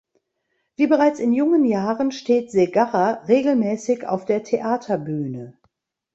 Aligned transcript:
Wie 0.77 0.87
bereits 0.87 1.19
in 1.19 1.31
jungen 1.31 1.63
Jahren 1.63 2.11
steht 2.11 2.49
Segarra 2.49 3.23
regelmäßig 3.27 4.07
auf 4.07 4.25
der 4.25 4.43
Theaterbühne. 4.43 5.59